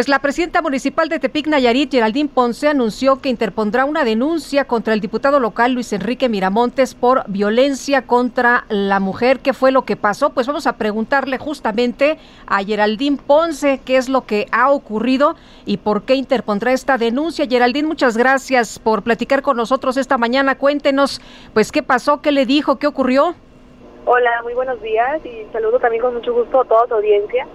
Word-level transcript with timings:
Pues 0.00 0.08
la 0.08 0.20
presidenta 0.20 0.62
municipal 0.62 1.10
de 1.10 1.18
Tepic 1.18 1.46
Nayarit, 1.46 1.90
Geraldine 1.90 2.30
Ponce, 2.32 2.68
anunció 2.68 3.20
que 3.20 3.28
interpondrá 3.28 3.84
una 3.84 4.02
denuncia 4.02 4.64
contra 4.64 4.94
el 4.94 5.00
diputado 5.00 5.40
local 5.40 5.74
Luis 5.74 5.92
Enrique 5.92 6.30
Miramontes 6.30 6.94
por 6.94 7.24
violencia 7.28 8.06
contra 8.06 8.64
la 8.70 8.98
mujer. 8.98 9.40
¿Qué 9.40 9.52
fue 9.52 9.72
lo 9.72 9.82
que 9.82 9.96
pasó? 9.96 10.30
Pues 10.30 10.46
vamos 10.46 10.66
a 10.66 10.78
preguntarle 10.78 11.36
justamente 11.36 12.16
a 12.46 12.64
Geraldine 12.64 13.18
Ponce 13.18 13.82
qué 13.84 13.98
es 13.98 14.08
lo 14.08 14.24
que 14.24 14.46
ha 14.52 14.70
ocurrido 14.70 15.36
y 15.66 15.76
por 15.76 16.04
qué 16.04 16.14
interpondrá 16.14 16.72
esta 16.72 16.96
denuncia. 16.96 17.46
Geraldine, 17.46 17.86
muchas 17.86 18.16
gracias 18.16 18.78
por 18.78 19.02
platicar 19.02 19.42
con 19.42 19.58
nosotros 19.58 19.98
esta 19.98 20.16
mañana. 20.16 20.56
Cuéntenos, 20.56 21.20
pues, 21.52 21.70
qué 21.72 21.82
pasó, 21.82 22.22
qué 22.22 22.32
le 22.32 22.46
dijo, 22.46 22.76
qué 22.76 22.86
ocurrió. 22.86 23.34
Hola, 24.06 24.30
muy 24.44 24.54
buenos 24.54 24.80
días 24.80 25.20
y 25.26 25.44
saludo 25.52 25.78
también 25.78 26.00
con 26.00 26.14
mucho 26.14 26.32
gusto 26.32 26.62
a 26.62 26.64
toda 26.64 26.86
tu 26.86 26.94
audiencia. 26.94 27.46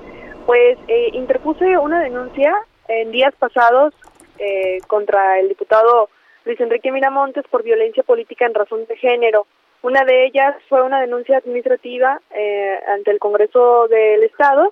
Pues 0.46 0.78
eh, 0.88 1.10
interpuse 1.14 1.78
una 1.78 2.02
denuncia 2.02 2.54
en 2.88 3.12
días 3.12 3.34
pasados 3.40 3.96
eh, 4.38 4.78
contra 4.88 5.40
el 5.40 5.50
diputado 5.50 6.10
Luis 6.46 6.60
Enrique 6.60 6.92
Miramontes 6.92 7.46
por 7.50 7.64
violencia 7.64 8.04
política 8.04 8.46
en 8.46 8.54
razón 8.54 8.86
de 8.86 8.96
género. 8.96 9.48
Una 9.82 10.06
de 10.06 10.26
ellas 10.26 10.56
fue 10.70 10.84
una 10.84 11.02
denuncia 11.02 11.38
administrativa 11.38 12.22
eh, 12.30 12.80
ante 12.88 13.10
el 13.10 13.18
Congreso 13.18 13.88
del 13.88 14.24
Estado 14.24 14.72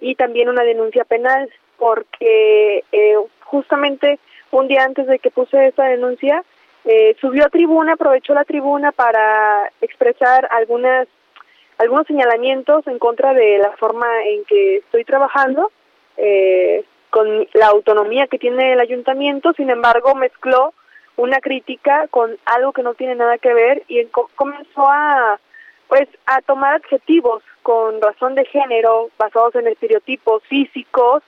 y 0.00 0.14
también 0.14 0.48
una 0.48 0.62
denuncia 0.62 1.04
penal 1.04 1.50
porque 1.78 2.82
justamente 3.44 4.18
un 4.50 4.68
día 4.68 4.84
antes 4.84 5.06
de 5.06 5.18
que 5.18 5.30
puse 5.30 5.66
esta 5.66 5.84
denuncia 5.84 6.42
subió 7.20 7.44
a 7.44 7.50
tribuna, 7.50 7.94
aprovechó 7.94 8.34
la 8.34 8.44
tribuna 8.44 8.92
para 8.92 9.70
expresar 9.80 10.48
algunas 10.50 11.08
algunos 11.80 12.06
señalamientos 12.06 12.86
en 12.86 12.98
contra 12.98 13.32
de 13.32 13.56
la 13.56 13.70
forma 13.78 14.06
en 14.26 14.44
que 14.44 14.76
estoy 14.76 15.02
trabajando, 15.04 15.72
eh, 16.18 16.84
con 17.08 17.48
la 17.54 17.68
autonomía 17.68 18.26
que 18.26 18.38
tiene 18.38 18.74
el 18.74 18.80
ayuntamiento, 18.80 19.54
sin 19.54 19.70
embargo 19.70 20.14
mezcló 20.14 20.74
una 21.16 21.40
crítica 21.40 22.06
con 22.08 22.36
algo 22.44 22.74
que 22.74 22.82
no 22.82 22.92
tiene 22.92 23.14
nada 23.14 23.38
que 23.38 23.54
ver 23.54 23.82
y 23.88 24.04
comenzó 24.36 24.88
a 24.88 25.40
pues 25.88 26.06
a 26.26 26.42
tomar 26.42 26.74
adjetivos 26.74 27.42
con 27.62 28.00
razón 28.00 28.34
de 28.34 28.44
género 28.44 29.08
basados 29.18 29.54
en 29.54 29.66
estereotipos 29.66 30.42
físicos 30.44 31.22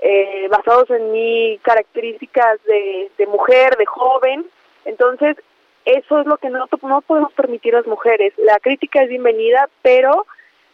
eh, 0.00 0.48
basados 0.50 0.90
en 0.90 1.12
mi 1.12 1.58
características 1.62 2.58
de 2.64 3.26
mujer 3.28 3.76
de 3.76 3.86
joven. 3.86 4.44
Entonces 4.84 5.36
eso 5.84 6.20
es 6.20 6.26
lo 6.26 6.36
que 6.38 6.50
no, 6.50 6.66
no 6.82 7.00
podemos 7.02 7.32
permitir 7.32 7.74
las 7.74 7.86
mujeres. 7.86 8.32
La 8.38 8.58
crítica 8.58 9.02
es 9.02 9.08
bienvenida, 9.08 9.68
pero 9.82 10.26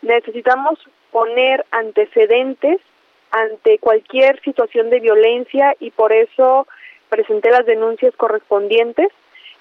necesitamos 0.03 0.79
poner 1.11 1.67
antecedentes 1.71 2.81
ante 3.31 3.79
cualquier 3.79 4.41
situación 4.43 4.91
de 4.91 5.01
violencia 5.01 5.75
y 5.79 5.91
por 5.91 6.13
eso 6.13 6.67
presenté 7.09 7.51
las 7.51 7.67
denuncias 7.67 8.15
correspondientes 8.17 9.09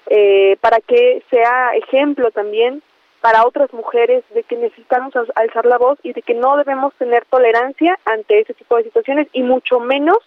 eh, 0.08 0.56
para 0.60 0.80
que 0.80 1.22
sea 1.30 1.72
ejemplo 1.74 2.30
también 2.30 2.82
para 3.20 3.46
otras 3.46 3.72
mujeres 3.72 4.24
de 4.34 4.42
que 4.44 4.56
necesitamos 4.56 5.14
alzar 5.34 5.66
la 5.66 5.78
voz 5.78 5.98
y 6.02 6.12
de 6.12 6.22
que 6.22 6.34
no 6.34 6.56
debemos 6.56 6.94
tener 6.94 7.24
tolerancia 7.26 7.98
ante 8.06 8.40
ese 8.40 8.54
tipo 8.54 8.76
de 8.76 8.84
situaciones 8.84 9.28
y 9.32 9.42
mucho 9.42 9.78
menos 9.78 10.18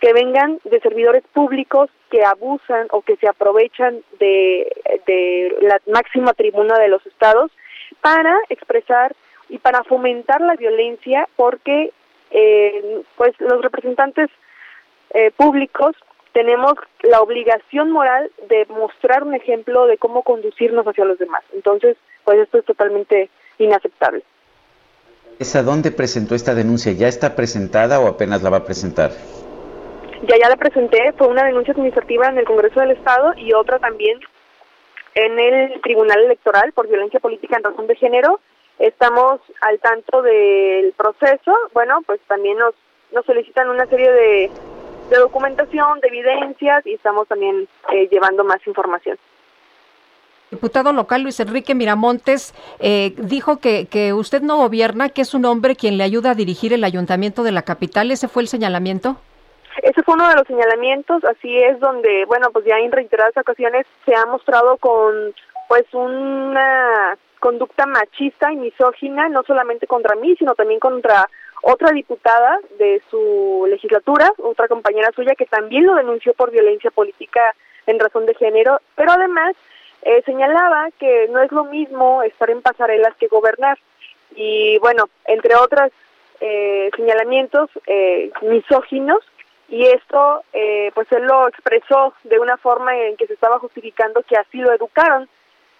que 0.00 0.12
vengan 0.12 0.58
de 0.64 0.80
servidores 0.80 1.24
públicos 1.32 1.90
que 2.10 2.24
abusan 2.24 2.86
o 2.90 3.02
que 3.02 3.16
se 3.16 3.28
aprovechan 3.28 4.02
de, 4.18 4.70
la 5.62 5.80
máxima 5.92 6.32
tribuna 6.34 6.78
de 6.78 6.88
los 6.88 7.04
estados 7.06 7.50
para 8.00 8.36
expresar 8.48 9.14
y 9.48 9.58
para 9.58 9.84
fomentar 9.84 10.40
la 10.40 10.54
violencia 10.56 11.28
porque 11.36 11.92
eh, 12.30 13.02
pues 13.16 13.32
los 13.40 13.62
representantes 13.62 14.28
eh, 15.10 15.30
públicos 15.36 15.96
tenemos 16.32 16.74
la 17.02 17.20
obligación 17.20 17.90
moral 17.90 18.30
de 18.48 18.66
mostrar 18.66 19.22
un 19.22 19.34
ejemplo 19.34 19.86
de 19.86 19.96
cómo 19.96 20.22
conducirnos 20.22 20.86
hacia 20.86 21.06
los 21.06 21.18
demás. 21.18 21.42
Entonces, 21.54 21.96
pues 22.24 22.38
esto 22.40 22.58
es 22.58 22.64
totalmente 22.66 23.30
inaceptable. 23.58 24.22
¿Es 25.38 25.56
a 25.56 25.62
dónde 25.62 25.92
presentó 25.92 26.34
esta 26.34 26.54
denuncia? 26.54 26.92
¿Ya 26.92 27.08
está 27.08 27.36
presentada 27.36 28.00
o 28.00 28.06
apenas 28.06 28.42
la 28.42 28.50
va 28.50 28.58
a 28.58 28.64
presentar? 28.64 29.12
Ya 30.22 30.36
ya 30.38 30.48
la 30.48 30.56
presenté, 30.56 31.12
fue 31.12 31.28
una 31.28 31.44
denuncia 31.44 31.72
administrativa 31.72 32.28
en 32.28 32.38
el 32.38 32.44
Congreso 32.44 32.80
del 32.80 32.92
Estado 32.92 33.34
y 33.36 33.52
otra 33.52 33.78
también 33.78 34.18
en 35.14 35.38
el 35.38 35.80
Tribunal 35.80 36.22
Electoral 36.24 36.72
por 36.72 36.88
violencia 36.88 37.20
política 37.20 37.56
en 37.56 37.64
razón 37.64 37.86
de 37.86 37.96
género. 37.96 38.40
Estamos 38.78 39.40
al 39.62 39.78
tanto 39.80 40.22
del 40.22 40.92
proceso, 40.92 41.52
bueno, 41.72 42.02
pues 42.06 42.20
también 42.28 42.58
nos, 42.58 42.74
nos 43.12 43.24
solicitan 43.24 43.70
una 43.70 43.86
serie 43.86 44.10
de, 44.12 44.50
de 45.10 45.16
documentación, 45.16 46.00
de 46.00 46.08
evidencias 46.08 46.86
y 46.86 46.94
estamos 46.94 47.26
también 47.28 47.66
eh, 47.92 48.08
llevando 48.10 48.44
más 48.44 48.58
información. 48.66 49.16
Diputado 50.50 50.92
local 50.92 51.22
Luis 51.22 51.40
Enrique 51.40 51.74
Miramontes 51.74 52.54
eh, 52.78 53.14
dijo 53.16 53.58
que, 53.58 53.86
que 53.86 54.12
usted 54.12 54.42
no 54.42 54.58
gobierna, 54.58 55.08
que 55.08 55.22
es 55.22 55.34
un 55.34 55.44
hombre 55.44 55.74
quien 55.74 55.96
le 55.98 56.04
ayuda 56.04 56.32
a 56.32 56.34
dirigir 56.34 56.72
el 56.72 56.84
ayuntamiento 56.84 57.42
de 57.42 57.52
la 57.52 57.62
capital. 57.62 58.10
¿Ese 58.10 58.28
fue 58.28 58.42
el 58.42 58.48
señalamiento? 58.48 59.16
Ese 59.82 60.02
fue 60.02 60.14
uno 60.14 60.28
de 60.28 60.36
los 60.36 60.46
señalamientos, 60.46 61.24
así 61.24 61.56
es 61.58 61.78
donde, 61.80 62.24
bueno, 62.26 62.50
pues 62.50 62.64
ya 62.64 62.78
en 62.78 62.92
reiteradas 62.92 63.36
ocasiones 63.36 63.86
se 64.04 64.14
ha 64.14 64.24
mostrado 64.26 64.76
con 64.78 65.34
pues 65.68 65.84
una 65.92 67.16
conducta 67.40 67.86
machista 67.86 68.52
y 68.52 68.56
misógina, 68.56 69.28
no 69.28 69.42
solamente 69.42 69.86
contra 69.86 70.16
mí, 70.16 70.34
sino 70.36 70.54
también 70.54 70.80
contra 70.80 71.28
otra 71.62 71.90
diputada 71.90 72.58
de 72.78 73.02
su 73.10 73.66
legislatura, 73.68 74.32
otra 74.38 74.68
compañera 74.68 75.10
suya 75.14 75.34
que 75.34 75.46
también 75.46 75.86
lo 75.86 75.94
denunció 75.94 76.32
por 76.34 76.50
violencia 76.50 76.90
política 76.90 77.54
en 77.86 77.98
razón 77.98 78.26
de 78.26 78.34
género, 78.34 78.80
pero 78.94 79.12
además 79.12 79.54
eh, 80.02 80.22
señalaba 80.24 80.88
que 80.98 81.28
no 81.28 81.40
es 81.42 81.50
lo 81.52 81.64
mismo 81.64 82.22
estar 82.22 82.50
en 82.50 82.62
pasarelas 82.62 83.14
que 83.16 83.28
gobernar. 83.28 83.78
Y 84.34 84.78
bueno, 84.78 85.08
entre 85.24 85.56
otros 85.56 85.90
eh, 86.40 86.90
señalamientos 86.96 87.70
eh, 87.86 88.30
misóginos, 88.42 89.20
y 89.68 89.84
esto 89.86 90.44
eh, 90.52 90.90
pues 90.94 91.10
él 91.12 91.24
lo 91.24 91.48
expresó 91.48 92.14
de 92.24 92.38
una 92.38 92.56
forma 92.56 92.96
en 92.96 93.16
que 93.16 93.26
se 93.26 93.34
estaba 93.34 93.58
justificando 93.58 94.22
que 94.22 94.36
así 94.36 94.58
lo 94.58 94.72
educaron 94.72 95.28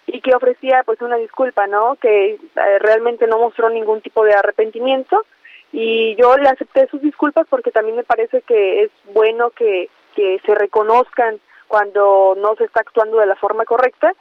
y 0.05 0.21
que 0.21 0.35
ofrecía 0.35 0.83
pues 0.85 1.01
una 1.01 1.17
disculpa, 1.17 1.67
¿no? 1.67 1.95
Que 1.95 2.31
eh, 2.33 2.79
realmente 2.79 3.27
no 3.27 3.37
mostró 3.37 3.69
ningún 3.69 4.01
tipo 4.01 4.23
de 4.23 4.33
arrepentimiento 4.33 5.25
y 5.71 6.15
yo 6.15 6.37
le 6.37 6.49
acepté 6.49 6.87
sus 6.87 7.01
disculpas 7.01 7.45
porque 7.49 7.71
también 7.71 7.97
me 7.97 8.03
parece 8.03 8.41
que 8.41 8.83
es 8.83 8.91
bueno 9.13 9.51
que, 9.51 9.89
que 10.15 10.39
se 10.45 10.55
reconozcan 10.55 11.39
cuando 11.67 12.35
no 12.37 12.55
se 12.55 12.63
está 12.63 12.81
actuando 12.81 13.17
de 13.17 13.25
la 13.25 13.35
forma 13.35 13.65
correcta, 13.65 14.13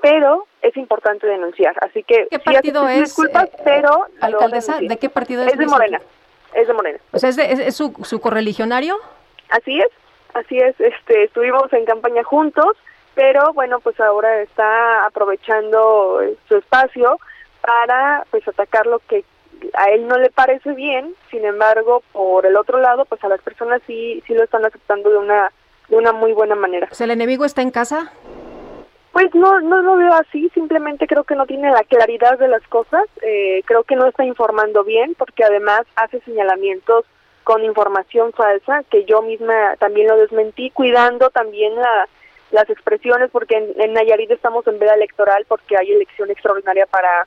pero 0.00 0.46
es 0.62 0.74
importante 0.76 1.26
denunciar. 1.26 1.76
Así 1.82 2.02
que 2.02 2.26
¿Qué 2.30 2.38
partido 2.38 2.88
es? 2.88 3.00
Disculpas, 3.00 3.44
eh, 3.44 3.62
pero 3.64 4.06
alcaldesa, 4.20 4.78
¿de 4.80 4.96
qué 4.96 5.10
partido 5.10 5.42
es? 5.42 5.52
Es 5.52 5.58
de 5.58 5.66
Morena. 5.66 6.00
Es 6.54 6.66
de 6.66 6.72
Morena. 6.72 6.98
O 7.12 7.18
sea, 7.18 7.28
¿es, 7.30 7.38
es 7.38 7.74
su, 7.76 7.92
su 8.02 8.20
correligionario? 8.20 8.98
Así 9.50 9.80
es, 9.80 9.88
así 10.34 10.58
es, 10.58 10.78
este, 10.80 11.24
estuvimos 11.24 11.72
en 11.72 11.84
campaña 11.84 12.24
juntos, 12.24 12.76
pero 13.14 13.52
bueno, 13.52 13.80
pues 13.80 13.98
ahora 14.00 14.42
está 14.42 15.04
aprovechando 15.06 16.20
su 16.48 16.56
espacio 16.56 17.18
para 17.60 18.24
pues 18.30 18.46
atacar 18.46 18.86
lo 18.86 18.98
que 19.00 19.24
a 19.74 19.90
él 19.90 20.06
no 20.08 20.18
le 20.18 20.30
parece 20.30 20.72
bien, 20.72 21.14
sin 21.30 21.44
embargo, 21.44 22.02
por 22.12 22.44
el 22.44 22.56
otro 22.56 22.80
lado, 22.80 23.04
pues 23.04 23.22
a 23.24 23.28
las 23.28 23.40
personas 23.40 23.80
sí 23.86 24.22
sí 24.26 24.34
lo 24.34 24.44
están 24.44 24.64
aceptando 24.64 25.10
de 25.10 25.18
una 25.18 25.52
de 25.88 25.96
una 25.96 26.12
muy 26.12 26.32
buena 26.32 26.54
manera. 26.54 26.88
¿El 26.98 27.10
enemigo 27.10 27.44
está 27.44 27.62
en 27.62 27.70
casa? 27.70 28.12
Pues 29.12 29.32
no, 29.32 29.60
no 29.60 29.80
lo 29.80 29.96
veo 29.96 30.12
así, 30.14 30.50
simplemente 30.54 31.06
creo 31.06 31.22
que 31.22 31.36
no 31.36 31.46
tiene 31.46 31.70
la 31.70 31.84
claridad 31.84 32.36
de 32.36 32.48
las 32.48 32.66
cosas, 32.66 33.04
eh, 33.22 33.62
creo 33.64 33.84
que 33.84 33.94
no 33.94 34.06
está 34.06 34.24
informando 34.24 34.82
bien, 34.82 35.14
porque 35.16 35.44
además 35.44 35.82
hace 35.94 36.20
señalamientos 36.22 37.04
con 37.44 37.64
información 37.64 38.32
falsa, 38.32 38.82
que 38.90 39.04
yo 39.04 39.22
misma 39.22 39.76
también 39.78 40.08
lo 40.08 40.16
desmentí, 40.16 40.70
cuidando 40.70 41.30
también 41.30 41.74
la, 41.76 42.08
las 42.50 42.68
expresiones, 42.70 43.30
porque 43.30 43.56
en, 43.56 43.92
Nayarit 43.92 44.30
estamos 44.30 44.66
en 44.66 44.78
veda 44.78 44.94
electoral 44.94 45.44
porque 45.46 45.76
hay 45.76 45.92
elección 45.92 46.30
extraordinaria 46.30 46.86
para 46.86 47.26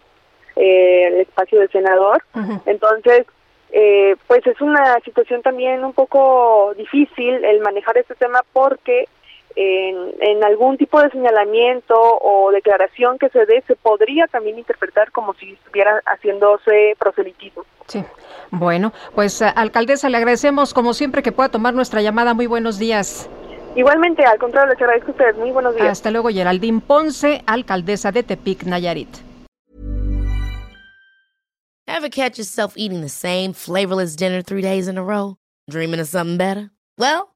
eh, 0.55 1.07
el 1.07 1.13
espacio 1.21 1.59
de 1.59 1.67
senador. 1.67 2.23
Entonces, 2.65 3.25
eh, 3.71 4.15
pues 4.27 4.45
es 4.47 4.59
una 4.61 4.99
situación 5.01 5.41
también 5.41 5.83
un 5.83 5.93
poco 5.93 6.73
difícil 6.77 7.43
el 7.43 7.59
manejar 7.59 7.97
este 7.97 8.15
tema 8.15 8.41
porque 8.53 9.07
en, 9.55 10.13
en, 10.19 10.44
algún 10.44 10.77
tipo 10.77 11.01
de 11.01 11.09
señalamiento 11.09 11.95
o 11.95 12.51
declaración 12.51 13.17
que 13.17 13.29
se 13.29 13.45
dé 13.45 13.63
se 13.67 13.75
podría 13.75 14.27
también 14.27 14.57
interpretar 14.57 15.11
como 15.11 15.33
si 15.35 15.53
estuviera 15.53 16.01
haciéndose 16.05 16.95
proselitismo. 16.99 17.63
Sí. 17.88 18.03
Bueno, 18.51 18.94
pues 19.15 19.41
alcaldesa, 19.41 20.09
le 20.09 20.17
agradecemos 20.17 20.73
como 20.73 20.94
siempre 20.94 21.23
que 21.23 21.31
pueda 21.31 21.49
tomar 21.49 21.73
nuestra 21.73 22.01
llamada. 22.01 22.33
Muy 22.33 22.47
buenos 22.47 22.79
días. 22.79 23.29
Igualmente, 23.75 24.25
al 24.25 24.39
contrario, 24.39 24.73
les 24.73 24.81
agradezco 24.81 25.09
a 25.09 25.11
ustedes. 25.11 25.38
Muy 25.38 25.51
buenos 25.51 25.75
días. 25.75 25.88
Hasta 25.88 26.11
luego, 26.11 26.29
Geraldine 26.29 26.81
Ponce, 26.81 27.44
alcaldesa 27.45 28.11
de 28.11 28.23
Tepic, 28.23 28.63
Nayarit. 28.63 29.09
Ever 31.88 32.09
catch 32.09 32.38
yourself 32.38 32.73
eating 32.75 33.01
the 33.01 33.09
same 33.09 33.53
flavorless 33.53 34.15
dinner 34.15 34.41
three 34.41 34.61
days 34.61 34.88
in 34.88 34.97
a 34.97 35.03
row? 35.03 35.38
Dreaming 35.69 35.99
of 35.99 36.07
something 36.07 36.38
better? 36.38 36.71
Well, 36.97 37.35